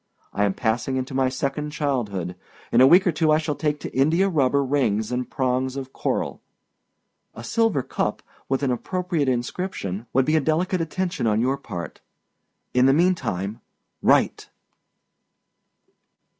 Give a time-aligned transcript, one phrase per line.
[0.33, 2.35] I am passing into my second childhood.
[2.71, 5.93] In a week or two I shall take to India rubber rings and prongs of
[5.93, 6.41] coral.
[7.35, 12.01] A silver cup, with an appropriate inscription, would be a delicate attention on your part.
[12.73, 13.61] In the mean time,
[14.01, 14.49] write!